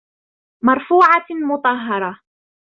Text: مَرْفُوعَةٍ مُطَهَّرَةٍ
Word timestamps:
مَرْفُوعَةٍ 0.63 1.25
مُطَهَّرَةٍ 1.51 2.19